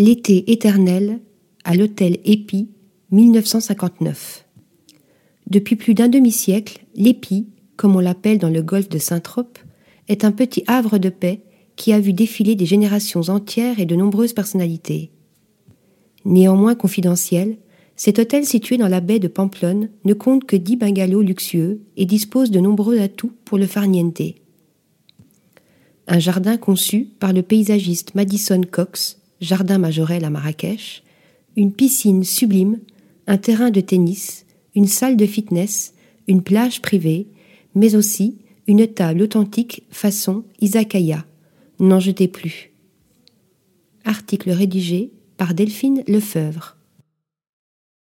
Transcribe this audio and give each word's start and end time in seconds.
L'été 0.00 0.52
éternel 0.52 1.18
à 1.64 1.74
l'hôtel 1.74 2.18
Épi, 2.24 2.68
1959. 3.10 4.46
Depuis 5.48 5.74
plus 5.74 5.94
d'un 5.94 6.06
demi-siècle, 6.06 6.84
l'Épi, 6.94 7.48
comme 7.74 7.96
on 7.96 7.98
l'appelle 7.98 8.38
dans 8.38 8.48
le 8.48 8.62
golfe 8.62 8.88
de 8.88 8.98
Saint-Trope, 8.98 9.58
est 10.06 10.24
un 10.24 10.30
petit 10.30 10.62
havre 10.68 10.98
de 10.98 11.08
paix 11.08 11.42
qui 11.74 11.92
a 11.92 11.98
vu 11.98 12.12
défiler 12.12 12.54
des 12.54 12.64
générations 12.64 13.22
entières 13.22 13.80
et 13.80 13.86
de 13.86 13.96
nombreuses 13.96 14.34
personnalités. 14.34 15.10
Néanmoins 16.24 16.76
confidentiel, 16.76 17.56
cet 17.96 18.20
hôtel 18.20 18.44
situé 18.46 18.76
dans 18.76 18.86
la 18.86 19.00
baie 19.00 19.18
de 19.18 19.26
Pamplonne 19.26 19.90
ne 20.04 20.14
compte 20.14 20.44
que 20.44 20.54
dix 20.54 20.76
bungalows 20.76 21.22
luxueux 21.22 21.80
et 21.96 22.06
dispose 22.06 22.52
de 22.52 22.60
nombreux 22.60 23.00
atouts 23.00 23.32
pour 23.44 23.58
le 23.58 23.66
farniente. 23.66 24.22
Un 26.06 26.20
jardin 26.20 26.56
conçu 26.56 27.08
par 27.18 27.32
le 27.32 27.42
paysagiste 27.42 28.14
Madison 28.14 28.60
Cox, 28.70 29.17
jardin 29.40 29.78
majorel 29.78 30.24
à 30.24 30.30
Marrakech, 30.30 31.02
une 31.56 31.72
piscine 31.72 32.24
sublime, 32.24 32.78
un 33.26 33.36
terrain 33.36 33.70
de 33.70 33.80
tennis, 33.80 34.46
une 34.74 34.86
salle 34.86 35.16
de 35.16 35.26
fitness, 35.26 35.94
une 36.26 36.42
plage 36.42 36.80
privée, 36.82 37.26
mais 37.74 37.96
aussi 37.96 38.38
une 38.66 38.86
table 38.86 39.22
authentique 39.22 39.82
façon 39.90 40.44
izakaya. 40.60 41.24
N'en 41.80 42.00
jetez 42.00 42.28
plus. 42.28 42.70
Article 44.04 44.50
rédigé 44.50 45.12
par 45.36 45.54
Delphine 45.54 46.02
Lefeuvre. 46.08 46.77